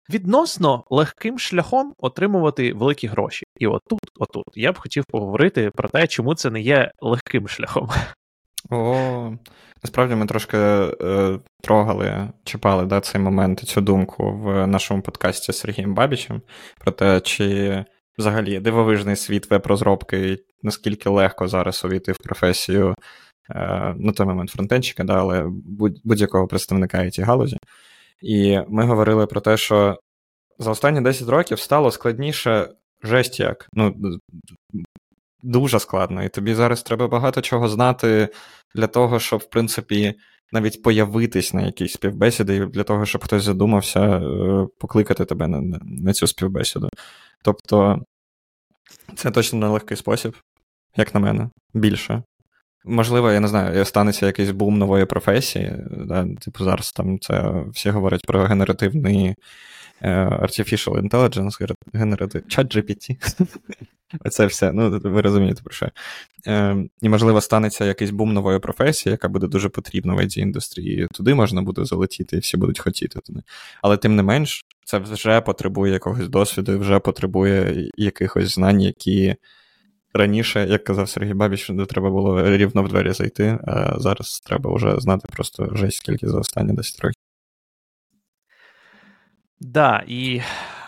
Відносно 0.09 0.83
легким 0.89 1.39
шляхом 1.39 1.93
отримувати 1.97 2.73
великі 2.73 3.07
гроші, 3.07 3.45
і 3.57 3.67
отут, 3.67 3.99
отут 4.15 4.45
я 4.55 4.71
б 4.71 4.77
хотів 4.77 5.05
поговорити 5.05 5.71
про 5.75 5.89
те, 5.89 6.07
чому 6.07 6.35
це 6.35 6.49
не 6.49 6.61
є 6.61 6.91
легким 7.01 7.47
шляхом. 7.47 7.89
О, 8.69 9.31
насправді 9.83 10.15
ми 10.15 10.25
трошки 10.25 10.57
е, 10.57 11.39
трогали, 11.61 12.29
чіпали 12.43 12.85
да, 12.85 13.01
цей 13.01 13.21
момент 13.21 13.63
і 13.63 13.65
цю 13.65 13.81
думку 13.81 14.31
в 14.31 14.67
нашому 14.67 15.01
подкасті 15.01 15.53
з 15.53 15.57
Сергієм 15.57 15.93
Бабічем 15.93 16.41
про 16.79 16.91
те, 16.91 17.21
чи 17.21 17.85
взагалі 18.17 18.59
дивовижний 18.59 19.15
світ 19.15 19.51
веб-розробки, 19.51 20.37
наскільки 20.63 21.09
легко 21.09 21.47
зараз 21.47 21.85
увійти 21.85 22.11
в 22.11 22.17
професію 22.17 22.95
е, 23.49 23.55
на 23.97 24.11
той 24.11 24.25
момент 24.25 24.49
фронтенчика, 24.49 25.03
да, 25.03 25.19
але 25.19 25.45
будь-якого 26.03 26.47
представника 26.47 26.97
it 26.97 27.23
галузі. 27.23 27.57
І 28.21 28.59
ми 28.67 28.85
говорили 28.85 29.25
про 29.25 29.41
те, 29.41 29.57
що 29.57 29.99
за 30.59 30.71
останні 30.71 31.01
10 31.01 31.29
років 31.29 31.59
стало 31.59 31.91
складніше 31.91 32.69
жесть 33.03 33.39
як. 33.39 33.67
Ну, 33.73 33.95
дуже 35.43 35.79
складно. 35.79 36.23
І 36.23 36.29
тобі 36.29 36.53
зараз 36.53 36.83
треба 36.83 37.07
багато 37.07 37.41
чого 37.41 37.69
знати 37.69 38.29
для 38.75 38.87
того, 38.87 39.19
щоб, 39.19 39.39
в 39.39 39.49
принципі, 39.49 40.15
навіть 40.51 40.83
появитись 40.83 41.53
на 41.53 41.61
якійсь 41.61 41.93
співбесіді, 41.93 42.59
для 42.73 42.83
того, 42.83 43.05
щоб 43.05 43.23
хтось 43.23 43.43
задумався 43.43 43.99
е, 43.99 44.67
покликати 44.79 45.25
тебе 45.25 45.47
на, 45.47 45.79
на 45.83 46.13
цю 46.13 46.27
співбесіду. 46.27 46.89
Тобто, 47.43 47.99
це 49.15 49.31
точно 49.31 49.59
нелегкий 49.59 49.97
спосіб, 49.97 50.35
як 50.95 51.13
на 51.13 51.19
мене, 51.19 51.49
більше. 51.73 52.23
Можливо, 52.85 53.31
я 53.31 53.39
не 53.39 53.47
знаю, 53.47 53.85
станеться 53.85 54.25
якийсь 54.25 54.51
бум 54.51 54.77
нової 54.77 55.05
професії. 55.05 55.75
Да? 55.91 56.27
Типу, 56.41 56.63
зараз 56.63 56.91
там 56.91 57.19
це 57.19 57.63
всі 57.73 57.89
говорять 57.89 58.25
про 58.27 58.43
генеративний 58.43 59.35
Artificial 60.01 61.09
Intelligence, 61.09 61.75
генератив 61.93 62.47
чат 62.47 62.75
GPT. 62.75 63.17
Оце 64.25 64.45
все. 64.45 64.71
Ну, 64.71 64.99
ви 65.03 65.21
розумієте, 65.21 65.61
про 65.63 65.73
що. 65.73 65.89
Е, 66.47 66.77
І, 67.01 67.09
можливо, 67.09 67.41
станеться 67.41 67.85
якийсь 67.85 68.11
бум 68.11 68.33
нової 68.33 68.59
професії, 68.59 69.11
яка 69.11 69.27
буде 69.27 69.47
дуже 69.47 69.69
потрібна 69.69 70.13
в 70.13 70.19
it 70.19 70.39
індустрії. 70.39 71.07
Туди 71.13 71.33
можна 71.33 71.61
буде 71.61 71.85
залетіти, 71.85 72.35
і 72.35 72.39
всі 72.39 72.57
будуть 72.57 72.79
хотіти 72.79 73.19
туди. 73.19 73.41
Але 73.81 73.97
тим 73.97 74.15
не 74.15 74.23
менш, 74.23 74.65
це 74.85 74.97
вже 74.97 75.41
потребує 75.41 75.93
якогось 75.93 76.29
досвіду, 76.29 76.79
вже 76.79 76.99
потребує 76.99 77.89
якихось 77.97 78.53
знань, 78.53 78.81
які 78.81 79.35
раніше, 80.13 80.67
як 80.69 80.83
казав 80.83 81.09
Сергій 81.09 81.33
Бабіч, 81.33 81.71
треба 81.89 82.09
було 82.09 82.57
рівно 82.57 82.83
в 82.83 82.89
двері 82.89 83.13
зайти, 83.13 83.59
а 83.67 83.99
зараз 83.99 84.39
треба 84.39 84.75
вже 84.75 84.99
знати 84.99 85.27
просто 85.31 85.75
жесть 85.75 85.97
скільки 85.97 86.27
за 86.27 86.39
останні 86.39 86.73
10 86.73 86.99
років. 86.99 87.28
Да, 89.59 90.03
і. 90.07 90.41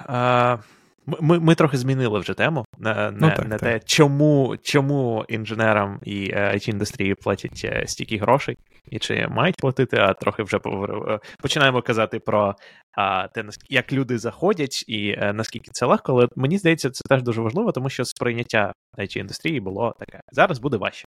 Uh... 0.06 0.60
Ми 1.06 1.40
ми 1.40 1.56
трохи 1.56 1.78
змінили 1.78 2.20
вже 2.20 2.34
тему 2.34 2.66
не 2.78 3.12
ну, 3.12 3.30
так, 3.30 3.48
не 3.48 3.58
так. 3.58 3.60
те, 3.60 3.80
чому 3.86 4.56
чому 4.62 5.26
інженерам 5.28 6.00
і 6.04 6.34
it 6.34 6.68
е, 6.68 6.72
індустрії 6.72 7.16
платять 7.16 7.62
е, 7.64 7.88
стільки 7.88 8.18
грошей, 8.18 8.58
і 8.86 9.00
чи 9.00 9.28
мають 9.28 9.56
платити, 9.56 9.98
а 9.98 10.14
трохи 10.14 10.44
вже 10.44 10.58
е, 10.58 11.20
починаємо 11.42 11.82
казати 11.82 12.20
про 12.20 12.56
а, 12.98 13.28
те, 13.28 13.46
як 13.70 13.94
люди 13.94 14.18
заходять 14.18 14.84
і 14.88 15.16
а, 15.20 15.34
наскільки 15.34 15.72
це 15.72 15.86
легко. 15.86 16.12
Але 16.12 16.28
мені 16.36 16.58
здається, 16.58 16.90
це 16.90 17.02
теж 17.10 17.24
дуже 17.24 17.42
важливо, 17.42 17.72
тому 17.72 17.90
що 17.90 18.06
сприйняття 18.06 18.74
it 18.98 19.18
індустрії 19.18 19.60
було 19.60 19.94
таке. 20.00 20.20
Зараз 20.32 20.60
буде 20.60 20.78
важче. 20.78 21.06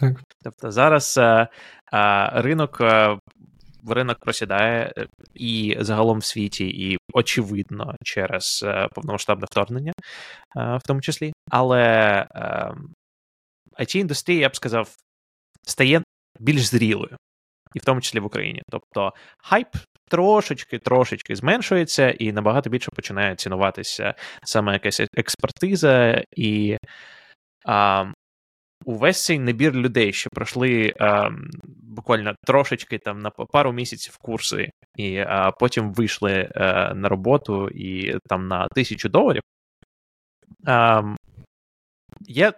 Так. 0.00 0.20
Тобто 0.44 0.70
зараз 0.70 1.18
а, 1.92 2.30
ринок 2.34 2.82
ринок 3.92 4.18
просідає 4.18 4.92
е, 4.98 5.06
і 5.34 5.76
загалом 5.80 6.18
в 6.18 6.24
світі, 6.24 6.68
і 6.68 6.98
очевидно 7.12 7.96
через 8.04 8.64
е, 8.66 8.88
повномасштабне 8.94 9.46
вторгнення, 9.50 9.92
е, 10.56 10.76
в 10.76 10.82
тому 10.86 11.00
числі. 11.00 11.32
Але 11.50 11.82
it 13.78 13.96
індустрія, 13.96 14.40
я 14.40 14.48
б 14.48 14.56
сказав, 14.56 14.96
стає 15.62 16.02
більш 16.40 16.62
зрілою, 16.62 17.16
і 17.74 17.78
в 17.78 17.84
тому 17.84 18.00
числі 18.00 18.20
в 18.20 18.24
Україні. 18.24 18.62
Тобто 18.70 19.12
хайп 19.38 19.68
трошечки 20.08 20.78
трошечки 20.78 21.36
зменшується, 21.36 22.10
і 22.10 22.32
набагато 22.32 22.70
більше 22.70 22.90
починає 22.90 23.36
цінуватися 23.36 24.14
саме 24.44 24.72
якась 24.72 25.00
експертиза 25.16 26.22
і. 26.36 26.76
А, 27.64 28.04
увесь 28.84 29.24
цей 29.24 29.38
набір 29.38 29.74
людей, 29.74 30.12
що 30.12 30.30
пройшли 30.30 30.94
а, 31.00 31.30
буквально 31.82 32.34
трошечки 32.46 32.98
там 32.98 33.18
на 33.18 33.30
пару 33.30 33.72
місяців 33.72 34.16
курси, 34.16 34.70
і 34.96 35.16
а, 35.16 35.50
потім 35.50 35.92
вийшли 35.92 36.32
е, 36.32 36.94
на 36.94 37.08
роботу 37.08 37.68
і 37.68 38.18
там 38.28 38.48
на 38.48 38.68
тисячу 38.68 39.08
доларів. 39.08 39.42
А, 40.66 41.02
Є 42.20 42.52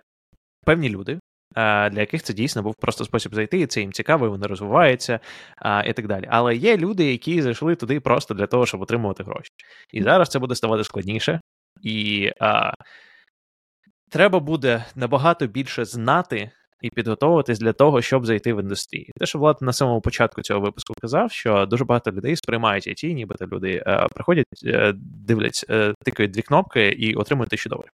певні 0.65 0.89
люди, 0.89 1.19
для 1.55 2.01
яких 2.01 2.23
це 2.23 2.35
дійсно 2.35 2.63
був 2.63 2.75
просто 2.75 3.05
спосіб 3.05 3.35
зайти, 3.35 3.61
і 3.61 3.67
це 3.67 3.81
їм 3.81 3.93
цікаво, 3.93 4.31
вони 4.31 4.47
розвиваються 4.47 5.21
а, 5.57 5.83
і 5.87 5.93
так 5.93 6.07
далі. 6.07 6.25
Але 6.31 6.57
є 6.57 6.77
люди, 6.77 7.13
які 7.13 7.43
зайшли 7.43 7.77
туди 7.77 8.01
просто 8.01 8.35
для 8.35 8.47
того, 8.47 8.67
щоб 8.67 8.83
отримувати 8.83 9.25
гроші. 9.25 9.51
І 9.93 10.03
зараз 10.03 10.29
це 10.29 10.39
буде 10.39 10.55
ставати 10.55 10.85
складніше. 10.85 11.41
І 11.83 12.31
а, 12.41 12.73
треба 14.11 14.41
буде 14.41 14.85
набагато 14.95 15.47
більше 15.47 15.85
знати 15.85 16.51
і 16.81 16.91
підготовуватись 16.91 17.59
для 17.59 17.73
того, 17.73 18.03
щоб 18.03 18.27
зайти 18.27 18.55
в 18.55 18.63
індустрію. 18.63 19.13
Те, 19.17 19.27
що 19.27 19.39
Влад 19.39 19.57
на 19.61 19.73
самому 19.73 20.01
початку 20.01 20.43
цього 20.43 20.61
випуску 20.61 20.95
казав, 21.01 21.33
що 21.33 21.67
дуже 21.67 21.85
багато 21.85 22.11
людей 22.11 22.37
сприймають 22.37 22.89
IT, 22.89 23.13
нібито 23.13 23.47
люди 23.47 23.83
е, 23.87 24.07
приходять, 24.15 24.47
е, 24.65 24.93
дивляться, 24.97 25.67
е, 25.71 25.95
тикають 26.05 26.33
дві 26.33 26.43
кнопки 26.43 26.89
і 26.89 27.15
отримують 27.15 27.51
тисячу 27.51 27.69
доларів. 27.69 27.91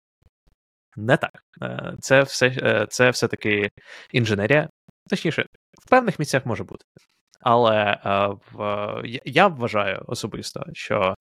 Не 0.96 1.18
так. 1.18 1.44
Е, 1.62 1.94
це 2.00 2.24
все 2.24 2.48
е, 2.48 2.88
це 2.90 3.10
все-таки 3.10 3.70
інженерія. 4.12 4.70
Точніше, 5.10 5.46
в 5.86 5.90
певних 5.90 6.20
місцях 6.20 6.46
може 6.46 6.64
бути. 6.64 6.86
Але 7.42 7.98
е, 8.06 8.28
в, 8.52 9.02
я 9.26 9.48
вважаю 9.48 10.04
особисто, 10.08 10.66
що 10.74 11.16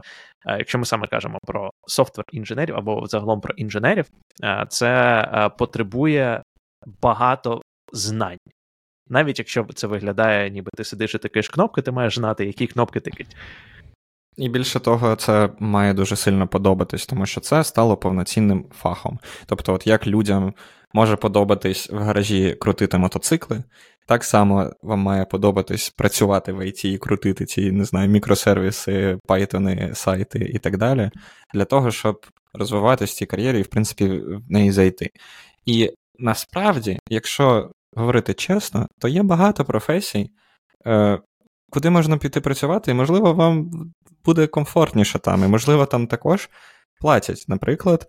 е, 0.47 0.59
якщо 0.59 0.79
ми 0.79 0.85
саме 0.85 1.07
кажемо 1.07 1.39
про 1.47 1.71
софтвер 1.87 2.25
інженерів 2.33 2.77
або 2.77 3.07
загалом 3.07 3.41
про 3.41 3.55
інженерів, 3.55 4.07
е, 4.45 4.67
це 4.69 5.51
потребує 5.59 6.43
багато 7.03 7.63
знань. 7.93 8.39
Навіть 9.09 9.39
якщо 9.39 9.67
це 9.75 9.87
виглядає, 9.87 10.51
ніби 10.51 10.71
ти 10.77 10.85
сидиш 10.85 11.15
і 11.15 11.19
тикаєш 11.19 11.49
кнопки, 11.49 11.83
ти 11.83 11.91
маєш 11.91 12.15
знати, 12.15 12.47
які 12.47 12.67
кнопки 12.67 13.01
тикать. 13.01 13.37
І 14.37 14.49
більше 14.49 14.81
того, 14.81 15.17
це 15.17 15.51
має 15.59 15.95
дуже 15.95 16.17
сильно 16.17 16.49
подобатись, 16.49 17.07
тому 17.07 17.27
що 17.27 17.41
це 17.41 17.65
стало 17.65 17.97
повноцінним 17.97 18.67
фахом. 18.73 19.19
Тобто, 19.47 19.75
от 19.75 19.87
як 19.87 20.07
людям 20.07 20.55
може 20.93 21.17
подобатись 21.17 21.91
в 21.91 21.99
гаражі 21.99 22.55
крутити 22.61 22.99
мотоцикли, 22.99 23.63
так 24.11 24.25
само 24.25 24.71
вам 24.83 24.99
має 25.01 25.25
подобатись 25.25 25.91
працювати 25.91 26.53
в 26.53 26.61
IT 26.61 26.87
і 26.87 26.99
крутити 26.99 27.47
ці, 27.47 27.73
не 27.73 27.85
знаю, 27.85 28.09
мікросервіси, 28.09 29.19
пайтони, 29.27 29.91
сайти 29.95 30.39
і 30.39 30.59
так 30.59 30.77
далі, 30.77 31.11
для 31.55 31.65
того, 31.65 31.91
щоб 31.91 32.27
розвиватися 32.55 33.13
в 33.13 33.17
цій 33.17 33.27
кар'єрі 33.27 33.59
і, 33.59 33.63
в 33.63 33.67
принципі, 33.67 34.09
в 34.09 34.51
неї 34.53 34.73
зайти. 34.73 35.11
І 35.67 35.91
насправді, 36.19 36.99
якщо 37.09 37.71
говорити 37.97 38.35
чесно, 38.35 38.89
то 38.99 39.09
є 39.09 39.23
багато 39.23 39.65
професій, 39.65 40.31
е, 40.87 41.19
куди 41.71 41.91
можна 41.91 42.17
піти 42.17 42.41
працювати, 42.41 42.91
і, 42.91 42.95
можливо, 42.95 43.33
вам 43.33 43.71
буде 44.25 44.47
комфортніше 44.47 45.19
там, 45.19 45.45
і, 45.45 45.47
можливо, 45.47 45.87
там 45.87 46.07
також 46.07 46.51
платять. 47.01 47.45
Наприклад, 47.49 48.09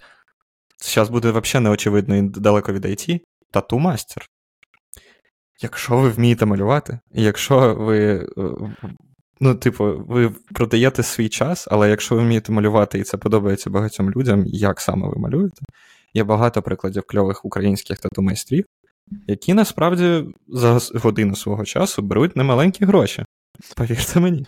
зараз 0.79 1.09
буде 1.09 1.31
взагалі 1.31 1.63
неочевидно 1.63 2.15
і 2.15 2.21
далеко 2.21 2.73
від 2.73 2.85
IT, 2.85 3.19
тату 3.51 3.79
мастер. 3.79 4.27
Якщо 5.61 5.97
ви 5.97 6.09
вмієте 6.09 6.45
малювати, 6.45 6.99
якщо 7.11 7.75
ви. 7.75 8.27
Е, 8.37 8.43
ну, 9.39 9.55
типу, 9.55 10.03
ви 10.07 10.31
продаєте 10.53 11.03
свій 11.03 11.29
час, 11.29 11.67
але 11.71 11.89
якщо 11.89 12.15
ви 12.15 12.21
вмієте 12.21 12.51
малювати 12.51 12.99
і 12.99 13.03
це 13.03 13.17
подобається 13.17 13.69
багатьом 13.69 14.11
людям, 14.11 14.43
як 14.45 14.81
саме 14.81 15.07
ви 15.07 15.15
малюєте, 15.17 15.61
є 16.13 16.23
багато 16.23 16.61
прикладів 16.61 17.03
кльових 17.07 17.45
українських 17.45 17.99
тату-майстрів, 17.99 18.65
які 19.27 19.53
насправді 19.53 20.25
за 20.47 20.79
годину 20.93 21.35
свого 21.35 21.65
часу 21.65 22.01
беруть 22.01 22.35
немаленькі 22.35 22.85
гроші. 22.85 23.25
Повірте 23.75 24.19
мені. 24.19 24.45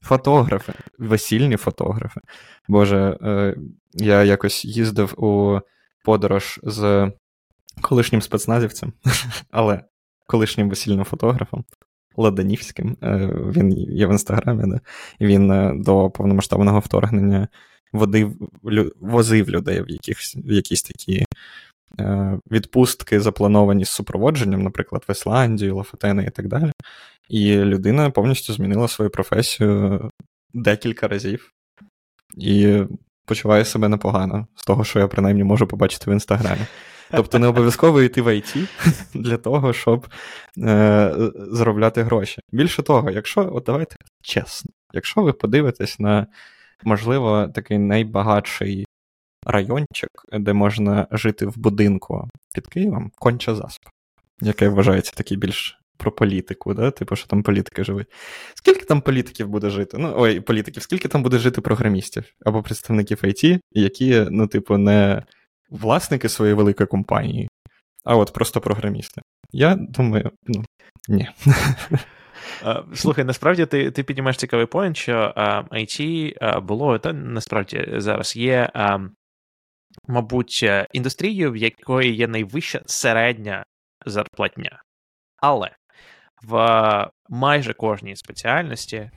Фотографи, 0.00 0.72
весільні 0.98 1.56
фотографи. 1.56 2.20
Боже, 2.68 3.18
е, 3.22 3.56
я 3.94 4.24
якось 4.24 4.64
їздив 4.64 5.24
у 5.24 5.60
подорож 6.04 6.60
з 6.62 7.12
колишнім 7.80 8.22
спецназівцем, 8.22 8.92
але 9.50 9.82
колишнім 10.28 10.68
весільним 10.68 11.04
фотографом. 11.04 11.64
Ладанівським, 12.16 12.96
е, 13.02 13.30
він 13.56 13.72
є 13.72 14.06
в 14.06 14.10
інстаграмі, 14.10 14.62
да? 14.66 14.80
він 15.20 15.50
е, 15.50 15.72
до 15.76 16.10
повномасштабного 16.10 16.78
вторгнення 16.78 17.48
водив, 17.92 18.50
возив 19.00 19.50
людей 19.50 19.82
в 19.82 19.90
якісь, 19.90 20.36
в 20.36 20.52
якісь 20.52 20.82
такі 20.82 21.24
е, 22.00 22.38
відпустки, 22.50 23.20
заплановані 23.20 23.84
з 23.84 23.88
супроводженням, 23.88 24.62
наприклад, 24.62 25.04
в 25.08 25.10
Ісландію, 25.10 25.76
Лофотени 25.76 26.24
і 26.24 26.30
так 26.30 26.48
далі. 26.48 26.72
І 27.28 27.56
людина 27.56 28.10
повністю 28.10 28.52
змінила 28.52 28.88
свою 28.88 29.10
професію 29.10 30.10
декілька 30.54 31.08
разів 31.08 31.52
і 32.36 32.82
почуває 33.24 33.64
себе 33.64 33.88
непогано 33.88 34.46
з 34.54 34.64
того, 34.64 34.84
що 34.84 34.98
я 34.98 35.08
принаймні 35.08 35.44
можу 35.44 35.66
побачити 35.66 36.10
в 36.10 36.14
інстаграмі. 36.14 36.62
Тобто 37.10 37.38
не 37.38 37.46
обов'язково 37.46 38.02
йти 38.02 38.22
в 38.22 38.28
IT 38.28 38.68
для 39.14 39.36
того, 39.36 39.72
щоб 39.72 40.06
е, 40.58 41.12
заробляти 41.36 42.02
гроші. 42.02 42.40
Більше 42.52 42.82
того, 42.82 43.10
якщо, 43.10 43.50
от 43.54 43.64
давайте 43.64 43.96
чесно, 44.22 44.70
якщо 44.92 45.22
ви 45.22 45.32
подивитесь 45.32 45.98
на, 45.98 46.26
можливо, 46.84 47.48
такий 47.54 47.78
найбагатший 47.78 48.86
райончик, 49.46 50.10
де 50.32 50.52
можна 50.52 51.06
жити 51.10 51.46
в 51.46 51.58
будинку 51.58 52.28
під 52.54 52.66
Києвом, 52.66 53.10
конча 53.16 53.54
заспа, 53.54 53.90
яке 54.40 54.68
вважається 54.68 55.12
такий 55.12 55.36
більш 55.36 55.78
про 55.96 56.12
політику, 56.12 56.74
да? 56.74 56.90
типу, 56.90 57.16
що 57.16 57.26
там 57.26 57.42
політики 57.42 57.84
живуть. 57.84 58.06
Скільки 58.54 58.84
там 58.84 59.00
політиків 59.00 59.48
буде 59.48 59.70
жити? 59.70 59.98
Ну, 59.98 60.14
ой, 60.16 60.40
політиків, 60.40 60.82
скільки 60.82 61.08
там 61.08 61.22
буде 61.22 61.38
жити 61.38 61.60
програмістів 61.60 62.24
або 62.44 62.62
представників 62.62 63.18
IT, 63.22 63.60
які, 63.72 64.26
ну, 64.30 64.46
типу, 64.46 64.78
не 64.78 65.22
власники 65.70 66.28
своєї 66.28 66.54
великої 66.54 66.86
компанії, 66.86 67.48
а 68.04 68.16
от 68.16 68.32
просто 68.32 68.60
програмісти. 68.60 69.22
Я 69.52 69.74
думаю, 69.74 70.30
ну, 70.46 70.64
ні. 71.08 71.28
Слухай, 72.94 73.24
насправді 73.24 73.66
ти 73.66 73.90
ти 73.90 74.02
піднімаєш 74.02 74.36
цікавий 74.36 74.66
поінт, 74.66 74.96
що 74.96 75.32
IT 75.70 76.60
було, 76.60 76.98
та 76.98 77.12
насправді 77.12 77.88
зараз 77.96 78.36
є, 78.36 78.70
мабуть, 80.08 80.64
індустрією, 80.92 81.52
в 81.52 81.56
якої 81.56 82.14
є 82.14 82.28
найвища 82.28 82.80
середня 82.86 83.64
зарплатня. 84.06 84.82
Але 85.36 85.70
в 86.42 87.10
майже 87.28 87.74
кожній 87.74 88.16
спеціальності 88.16 89.10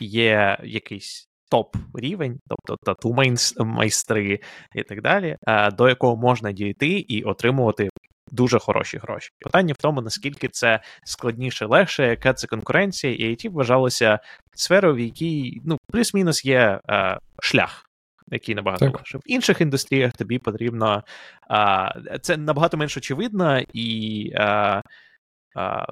є 0.00 0.58
якийсь 0.62 1.29
топ 1.50 1.76
рівень, 1.94 2.40
тобто 2.48 2.76
тату 2.84 3.16
майстри 3.64 4.40
і 4.74 4.82
так 4.82 5.02
далі, 5.02 5.36
до 5.72 5.88
якого 5.88 6.16
можна 6.16 6.52
дійти 6.52 6.88
і 6.88 7.22
отримувати. 7.22 7.90
Дуже 8.32 8.58
хороші 8.58 8.98
гроші. 8.98 9.30
Питання 9.40 9.74
в 9.78 9.82
тому, 9.82 10.00
наскільки 10.00 10.48
це 10.48 10.80
складніше, 11.04 11.66
легше, 11.66 12.06
яка 12.06 12.34
це 12.34 12.46
конкуренція, 12.46 13.14
і 13.14 13.30
IT 13.30 13.50
вважалося 13.50 14.18
сферою, 14.54 14.94
в 14.94 15.00
якій 15.00 15.60
ну, 15.64 15.78
плюс-мінус 15.92 16.44
є 16.44 16.80
е, 16.90 17.18
шлях, 17.42 17.90
який 18.28 18.54
набагато 18.54 18.84
так. 18.84 18.94
легше. 18.94 19.18
В 19.18 19.22
інших 19.26 19.60
індустріях 19.60 20.12
тобі 20.12 20.38
потрібно 20.38 21.04
е, 21.50 22.18
це 22.22 22.36
набагато 22.36 22.76
менш 22.76 22.96
очевидно 22.96 23.60
і 23.72 24.30
е, 24.34 24.44
е 24.44 24.82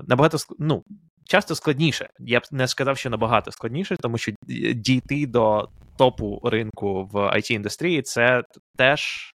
набагато 0.06 0.38
ну, 0.58 0.84
часто 1.28 1.54
складніше. 1.54 2.08
Я 2.18 2.40
б 2.40 2.42
не 2.50 2.68
сказав, 2.68 2.98
що 2.98 3.10
набагато 3.10 3.52
складніше, 3.52 3.96
тому 3.96 4.18
що 4.18 4.32
дійти 4.74 5.26
до 5.26 5.68
топу 5.98 6.40
ринку 6.44 7.08
в 7.12 7.16
it 7.16 7.52
індустрії 7.52 8.02
це 8.02 8.42
теж. 8.76 9.34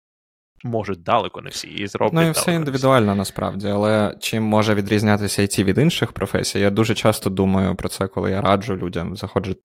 Можуть 0.64 1.04
далеко 1.04 1.42
не 1.42 1.50
всі 1.50 1.68
і 1.68 1.88
зроблять. 1.88 2.14
Ну 2.14 2.28
і 2.28 2.32
все 2.32 2.54
індивідуально 2.54 3.16
насправді, 3.16 3.68
але 3.68 4.16
чим 4.20 4.44
може 4.44 4.76
відрізнятися 4.76 5.42
IT 5.42 5.64
від 5.64 5.78
інших 5.78 6.12
професій? 6.12 6.60
Я 6.60 6.70
дуже 6.70 6.96
часто 6.96 7.30
думаю 7.30 7.76
про 7.76 7.90
це, 7.90 8.08
коли 8.08 8.32
я 8.32 8.42
раджу 8.42 8.78
людям 8.78 9.16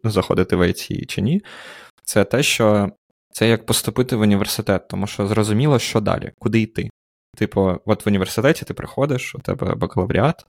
заходити 0.04 0.56
в 0.56 0.62
IT 0.62 1.06
чи 1.06 1.22
ні. 1.22 1.42
Це 2.04 2.24
те, 2.24 2.42
що 2.42 2.90
це 3.30 3.48
як 3.48 3.66
поступити 3.66 4.16
в 4.16 4.20
університет, 4.20 4.88
тому 4.88 5.06
що 5.06 5.26
зрозуміло, 5.26 5.78
що 5.78 6.00
далі, 6.00 6.32
куди 6.38 6.60
йти. 6.60 6.90
Типу, 7.36 7.80
от 7.86 8.06
в 8.06 8.08
університеті 8.08 8.64
ти 8.64 8.74
приходиш, 8.74 9.34
у 9.34 9.38
тебе 9.38 9.74
бакалавріат, 9.74 10.46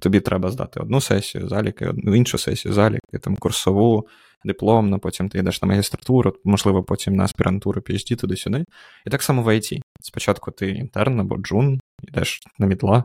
Тобі 0.00 0.20
треба 0.20 0.50
здати 0.50 0.80
одну 0.80 1.00
сесію 1.00 1.48
заліки, 1.48 1.86
одну 1.86 2.14
іншу 2.14 2.38
сесію 2.38 2.74
заліки, 2.74 3.18
там 3.22 3.36
курсову, 3.36 4.08
дипломну, 4.44 4.98
потім 4.98 5.28
ти 5.28 5.38
йдеш 5.38 5.62
на 5.62 5.68
магістратуру, 5.68 6.34
можливо, 6.44 6.82
потім 6.82 7.14
на 7.14 7.24
аспірантуру 7.24 7.80
PhD 7.80 8.16
туди-сюди. 8.16 8.64
І 9.06 9.10
так 9.10 9.22
само 9.22 9.42
в 9.42 9.48
IT. 9.48 9.80
Спочатку 10.00 10.50
ти 10.50 10.70
інтерн 10.70 11.20
або 11.20 11.36
джун, 11.36 11.80
йдеш 12.02 12.40
на 12.58 12.66
мідла 12.66 13.04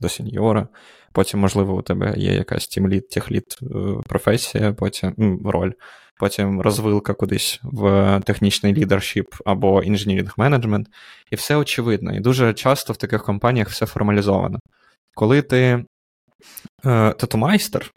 до 0.00 0.08
сеньора, 0.08 0.68
потім, 1.12 1.40
можливо, 1.40 1.76
у 1.76 1.82
тебе 1.82 2.14
є 2.16 2.32
якась 2.32 2.66
тімлід, 2.66 3.08
техлід 3.08 3.56
е, 3.62 3.66
професія, 4.08 4.72
потім 4.72 5.40
роль, 5.44 5.72
потім 6.20 6.60
розвилка 6.60 7.14
кудись 7.14 7.60
в 7.62 8.20
технічний 8.24 8.74
leadership 8.74 9.26
або 9.44 9.82
engineering 9.82 10.34
management. 10.36 10.88
І 11.30 11.36
все 11.36 11.56
очевидно. 11.56 12.14
І 12.14 12.20
дуже 12.20 12.54
часто 12.54 12.92
в 12.92 12.96
таких 12.96 13.24
компаніях 13.24 13.68
все 13.68 13.86
формалізовано. 13.86 14.58
Коли 15.14 15.42
ти 15.42 15.84
тату-майстер 16.82 17.92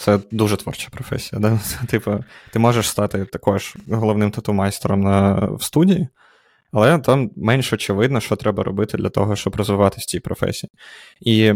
це 0.00 0.18
дуже 0.30 0.56
творча 0.56 0.88
професія. 0.90 1.40
Да? 1.40 1.60
Типу, 1.86 2.24
ти 2.52 2.58
можеш 2.58 2.88
стати 2.88 3.24
також 3.24 3.76
головним 3.90 4.30
тату-майстером 4.30 5.00
на, 5.00 5.34
в 5.34 5.62
студії, 5.62 6.08
але 6.72 6.98
там 6.98 7.30
менш 7.36 7.72
очевидно, 7.72 8.20
що 8.20 8.36
треба 8.36 8.62
робити 8.62 8.98
для 8.98 9.08
того, 9.08 9.36
щоб 9.36 9.56
розвиватися 9.56 10.02
в 10.02 10.04
цій 10.04 10.20
професії. 10.20 10.70
І, 11.20 11.54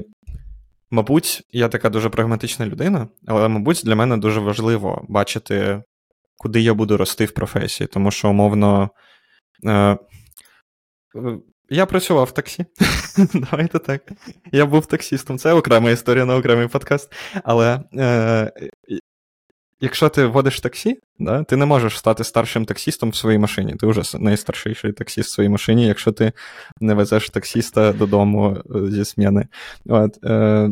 мабуть, 0.91 1.43
я 1.53 1.69
така 1.69 1.91
дуже 1.91 2.09
прагматична 2.09 2.67
людина, 2.67 3.09
але, 3.27 3.49
мабуть, 3.49 3.83
для 3.85 3.95
мене 3.95 4.17
дуже 4.17 4.41
важливо 4.41 5.05
бачити, 5.09 5.83
куди 6.37 6.61
я 6.61 6.75
буду 6.75 6.97
рости 6.97 7.25
в 7.25 7.31
професії, 7.31 7.87
тому 7.87 8.11
що, 8.11 8.31
умовно. 8.31 8.91
Я 11.75 11.87
працював 11.87 12.25
в 12.25 12.31
таксі. 12.31 12.67
Давайте 13.35 13.79
так. 13.79 14.03
Я 14.53 14.67
був 14.67 14.87
таксістом. 14.87 15.39
Це 15.39 15.53
окрема 15.53 15.91
історія 15.91 16.25
на 16.25 16.37
окремий 16.37 16.69
подкаст. 16.69 17.13
Але 17.45 17.81
е, 17.95 18.53
якщо 19.81 20.09
ти 20.09 20.27
водиш 20.27 20.61
таксі, 20.61 20.99
да, 21.19 21.45
ти 21.45 21.57
не 21.57 21.67
можеш 21.67 21.99
стати 21.99 22.25
старшим 22.25 22.65
таксістом 22.65 23.11
в 23.11 23.17
своїй 23.17 23.39
машині. 23.39 23.75
Ти 23.75 23.87
вже 23.87 24.19
найстарший 24.19 24.75
таксіст 24.75 25.29
в 25.29 25.33
своїй 25.33 25.49
машині, 25.49 25.87
якщо 25.87 26.13
ти 26.13 26.33
не 26.81 26.95
везеш 26.95 27.31
таксіста 27.31 27.93
додому 27.93 28.57
е, 28.75 28.91
зі 28.91 29.05
сміни. 29.05 29.47
От, 29.87 30.25
е, 30.25 30.71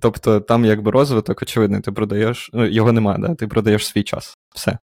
Тобто 0.00 0.40
там 0.40 0.64
якби 0.64 0.90
розвиток, 0.90 1.42
очевидний, 1.42 1.80
ти 1.80 1.92
продаєш, 1.92 2.50
ну, 2.52 2.66
його 2.66 2.92
немає, 2.92 3.18
да? 3.18 3.34
ти 3.34 3.46
продаєш 3.46 3.86
свій 3.86 4.02
час. 4.02 4.38
Все. 4.54 4.78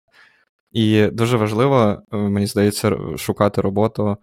І 0.72 1.08
дуже 1.08 1.38
важливо, 1.38 2.02
е, 2.14 2.18
мені 2.18 2.48
здається, 2.48 2.98
шукати 3.18 3.62
роботу 3.62 4.18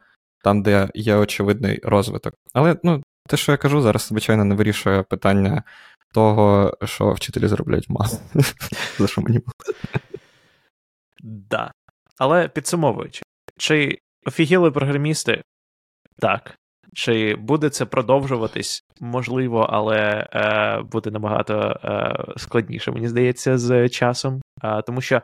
там, 0.47 0.63
де 0.63 0.89
є 0.95 1.15
очевидний 1.15 1.81
розвиток. 1.83 2.35
Але 2.53 2.77
ну, 2.83 3.03
те, 3.29 3.37
що 3.37 3.53
я 3.53 3.59
кажу, 3.59 3.81
зараз, 3.81 4.03
звичайно, 4.03 4.45
не 4.45 4.55
вирішує 4.55 5.03
питання 5.03 5.63
того, 6.15 6.77
що 6.85 7.13
вчителі 7.13 7.47
заробляють 7.47 7.89
мало. 7.89 8.11
За 8.99 9.07
що 9.07 9.21
мені 9.21 9.39
було. 9.39 9.77
Да. 11.23 11.73
Але 12.19 12.49
підсумовуючи, 12.49 13.23
чи 13.59 13.99
офігіли 14.27 14.71
програмісти? 14.71 15.43
Так. 16.19 16.59
Чи 16.95 17.37
буде 17.37 17.69
це 17.69 17.85
продовжуватись? 17.87 18.85
Можливо, 19.01 19.67
але 19.71 20.29
е, 20.33 20.83
буде 20.93 21.11
набагато 21.11 21.81
е, 21.85 22.25
складніше, 22.37 22.91
мені 22.93 23.09
здається, 23.09 23.59
з 23.59 23.89
часом. 23.89 24.43
Е, 24.65 24.83
тому 24.83 25.01
що 25.01 25.23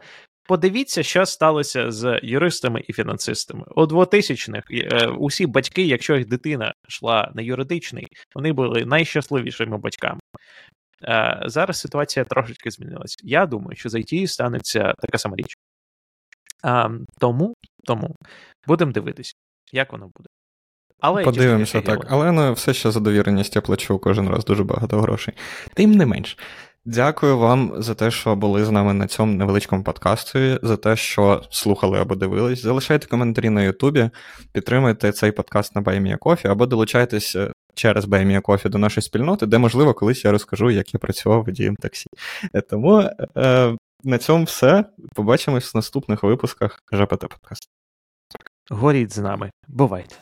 подивіться, 0.49 1.03
що 1.03 1.27
сталося 1.27 1.91
з 1.91 2.21
юристами 2.23 2.83
і 2.89 2.93
фінансистами. 2.93 3.65
У 3.77 3.83
2000-х 3.83 4.65
е, 4.71 5.07
усі 5.07 5.47
батьки, 5.47 5.83
якщо 5.83 6.17
їх 6.17 6.27
дитина 6.27 6.75
йшла 6.89 7.33
на 7.35 7.43
юридичний, 7.43 8.07
вони 8.35 8.53
були 8.53 8.85
найщасливішими 8.85 9.79
батьками. 9.79 10.21
Е, 11.05 11.43
зараз 11.47 11.81
ситуація 11.81 12.25
трошечки 12.25 12.71
змінилася. 12.71 13.17
Я 13.23 13.47
думаю, 13.47 13.77
що 13.77 13.89
з 13.89 13.95
IT 13.95 14.27
станеться 14.27 14.95
така 14.99 15.19
сама 15.19 15.37
річ. 15.37 15.55
Тому, 17.19 17.55
тому 17.85 18.17
будемо 18.67 18.93
дивитися, 18.93 19.35
як 19.73 19.93
воно 19.93 20.11
буде. 20.17 20.29
Але 21.03 21.25
Подивимося 21.25 21.81
так. 21.81 22.07
Але 22.09 22.51
все 22.51 22.75
ще 22.75 22.91
за 22.91 23.01
довіреність 23.01 23.57
я 23.57 23.63
плачу 23.63 23.99
кожен 23.99 24.29
раз 24.29 24.45
дуже 24.45 24.65
багато 24.65 25.01
грошей. 25.01 25.35
Тим 25.75 25.91
не 25.93 26.07
менш. 26.07 26.39
Дякую 26.85 27.39
вам 27.39 27.73
за 27.79 27.95
те, 27.95 28.11
що 28.11 28.37
були 28.37 28.65
з 28.65 28.71
нами 28.71 28.93
на 28.93 29.07
цьому 29.07 29.33
невеличкому 29.33 29.85
подкасті, 29.85 30.59
за 30.63 30.77
те, 30.77 30.97
що 30.97 31.43
слухали 31.51 32.01
або 32.01 32.15
дивились. 32.15 32.63
Залишайте 32.63 33.07
коментарі 33.07 33.51
на 33.51 33.63
Ютубі, 33.63 34.11
підтримуйте 34.53 35.13
цей 35.13 35.33
подкаст 35.33 35.75
на 35.75 35.83
BuyMeACoffee 35.83 36.49
або 36.49 36.67
долучайтесь 36.67 37.37
е, 37.37 37.53
через 37.75 38.05
BuyMeACoffee 38.05 38.69
до 38.69 38.79
нашої 38.79 39.03
спільноти, 39.03 39.47
де, 39.47 39.59
можливо, 39.59 39.95
колись 39.95 40.25
я 40.25 40.33
розкажу, 40.33 40.71
як 40.71 40.95
я 40.95 41.01
працював 41.01 41.45
водієм 41.45 41.77
таксі. 41.77 42.07
Е, 42.55 42.61
тому 42.61 43.11
е, 43.37 43.77
на 44.05 44.19
цьому 44.19 44.45
все. 44.45 44.85
Побачимось 45.15 45.75
в 45.75 45.77
наступних 45.77 46.23
випусках 46.23 46.83
ЖПТ 46.93 47.21
подкасту. 47.21 47.67
Горіть 48.71 49.13
з 49.13 49.19
нами. 49.19 49.51
Бувайте. 49.69 50.17